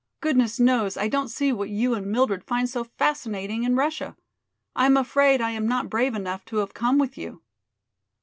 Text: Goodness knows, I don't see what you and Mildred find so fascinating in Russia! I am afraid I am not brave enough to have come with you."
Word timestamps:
Goodness 0.19 0.59
knows, 0.59 0.97
I 0.97 1.07
don't 1.07 1.27
see 1.27 1.53
what 1.53 1.69
you 1.69 1.93
and 1.93 2.07
Mildred 2.07 2.43
find 2.43 2.67
so 2.67 2.83
fascinating 2.85 3.61
in 3.61 3.75
Russia! 3.75 4.15
I 4.75 4.87
am 4.87 4.97
afraid 4.97 5.41
I 5.41 5.51
am 5.51 5.67
not 5.67 5.91
brave 5.91 6.15
enough 6.15 6.43
to 6.45 6.57
have 6.57 6.73
come 6.73 6.97
with 6.97 7.19
you." 7.19 7.43